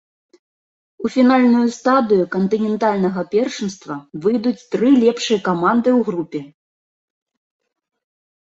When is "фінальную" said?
1.15-1.65